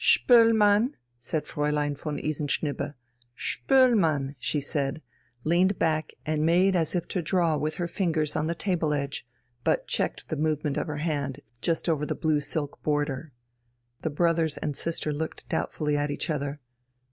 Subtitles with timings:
[0.03, 2.95] "Spoelmann," said Fräulein von Isenschnibbe.
[3.37, 5.03] "Spoelmann," she said,
[5.43, 9.27] leaned back and made as if to draw with her fingers on the table edge,
[9.63, 13.31] but checked the movement of her hand just over the blue silk border.
[14.01, 16.59] The brothers and sister looked doubtfully at each other.